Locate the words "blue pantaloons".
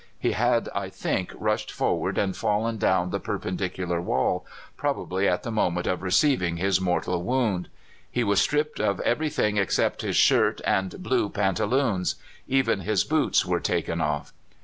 11.03-12.15